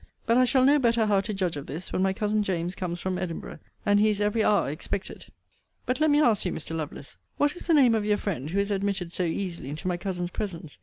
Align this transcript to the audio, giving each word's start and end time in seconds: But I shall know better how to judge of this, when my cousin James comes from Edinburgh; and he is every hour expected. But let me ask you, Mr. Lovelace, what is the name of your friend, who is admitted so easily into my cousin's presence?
But 0.25 0.35
I 0.35 0.45
shall 0.45 0.65
know 0.65 0.79
better 0.79 1.05
how 1.05 1.21
to 1.21 1.31
judge 1.31 1.57
of 1.57 1.67
this, 1.67 1.93
when 1.93 2.01
my 2.01 2.11
cousin 2.11 2.41
James 2.41 2.73
comes 2.73 2.99
from 2.99 3.19
Edinburgh; 3.19 3.59
and 3.85 3.99
he 3.99 4.09
is 4.09 4.19
every 4.19 4.43
hour 4.43 4.67
expected. 4.67 5.27
But 5.85 5.99
let 5.99 6.09
me 6.09 6.19
ask 6.19 6.43
you, 6.43 6.51
Mr. 6.51 6.75
Lovelace, 6.75 7.17
what 7.37 7.55
is 7.55 7.67
the 7.67 7.75
name 7.75 7.93
of 7.93 8.03
your 8.03 8.17
friend, 8.17 8.49
who 8.49 8.57
is 8.59 8.71
admitted 8.71 9.13
so 9.13 9.21
easily 9.25 9.69
into 9.69 9.87
my 9.87 9.97
cousin's 9.97 10.31
presence? 10.31 10.79